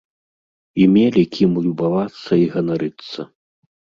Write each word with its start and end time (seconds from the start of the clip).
І 0.85 0.87
мелі 0.95 1.23
кім 1.35 1.51
любавацца 1.67 2.31
і 2.45 2.47
ганарыцца. 2.57 3.19